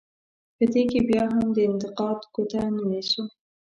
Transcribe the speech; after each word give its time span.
په 0.57 0.63
دې 0.73 0.81
کې 0.91 0.99
بیا 1.09 1.23
هم 1.35 1.47
د 1.53 1.57
انتقاد 1.69 2.19
ګوته 2.33 2.61
نه 2.75 2.83
نیسو. 2.89 3.23